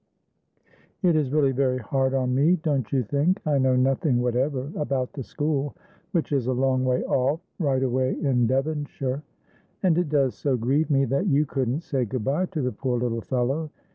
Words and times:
"It 1.03 1.15
is 1.15 1.31
really 1.31 1.51
very 1.51 1.77
hard 1.77 2.15
on 2.15 2.33
me, 2.33 2.55
don't 2.55 2.91
you 2.91 3.03
think? 3.03 3.39
I 3.45 3.59
know 3.59 3.75
nothing 3.75 4.19
whatever 4.19 4.71
about 4.75 5.13
the 5.13 5.21
school, 5.21 5.75
which 6.11 6.31
is 6.31 6.47
a 6.47 6.53
long 6.53 6.83
way 6.83 7.03
off, 7.03 7.39
right 7.59 7.83
away 7.83 8.19
in 8.19 8.47
Devonshire: 8.47 9.21
And 9.83 9.99
it 9.99 10.09
does 10.09 10.33
so 10.33 10.57
grieve 10.57 10.89
me 10.89 11.05
that 11.05 11.27
you 11.27 11.45
couldn't 11.45 11.81
say 11.81 12.05
good 12.05 12.23
bye 12.23 12.47
to 12.47 12.63
the 12.63 12.71
poor 12.71 12.97
little 12.97 13.21
fellow. 13.21 13.69